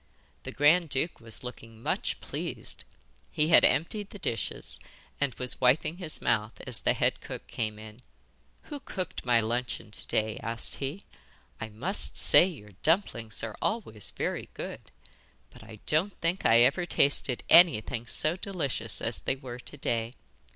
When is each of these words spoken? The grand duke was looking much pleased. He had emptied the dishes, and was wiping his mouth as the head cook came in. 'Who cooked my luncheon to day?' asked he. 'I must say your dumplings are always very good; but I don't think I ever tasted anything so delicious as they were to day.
The 0.41 0.51
grand 0.51 0.89
duke 0.89 1.19
was 1.19 1.43
looking 1.43 1.79
much 1.83 2.19
pleased. 2.21 2.85
He 3.29 3.49
had 3.49 3.63
emptied 3.63 4.09
the 4.09 4.17
dishes, 4.17 4.79
and 5.19 5.35
was 5.35 5.61
wiping 5.61 5.97
his 5.97 6.19
mouth 6.23 6.59
as 6.65 6.79
the 6.81 6.95
head 6.95 7.21
cook 7.21 7.45
came 7.45 7.77
in. 7.77 8.01
'Who 8.63 8.79
cooked 8.79 9.25
my 9.27 9.39
luncheon 9.39 9.91
to 9.91 10.07
day?' 10.07 10.39
asked 10.41 10.77
he. 10.77 11.05
'I 11.59 11.69
must 11.69 12.17
say 12.17 12.47
your 12.47 12.71
dumplings 12.81 13.43
are 13.43 13.55
always 13.61 14.09
very 14.09 14.49
good; 14.55 14.89
but 15.51 15.61
I 15.63 15.75
don't 15.85 16.19
think 16.19 16.47
I 16.47 16.61
ever 16.61 16.87
tasted 16.87 17.43
anything 17.47 18.07
so 18.07 18.35
delicious 18.35 19.03
as 19.03 19.19
they 19.19 19.35
were 19.35 19.59
to 19.59 19.77
day. 19.77 20.15